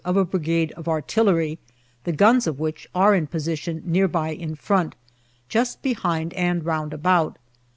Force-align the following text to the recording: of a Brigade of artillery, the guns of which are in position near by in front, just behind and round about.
of 0.03 0.17
a 0.17 0.25
Brigade 0.25 0.71
of 0.71 0.87
artillery, 0.87 1.59
the 2.05 2.11
guns 2.11 2.47
of 2.47 2.59
which 2.59 2.87
are 2.95 3.13
in 3.13 3.27
position 3.27 3.83
near 3.85 4.07
by 4.07 4.29
in 4.31 4.55
front, 4.55 4.95
just 5.47 5.79
behind 5.83 6.33
and 6.33 6.65
round 6.65 6.91
about. 6.91 7.37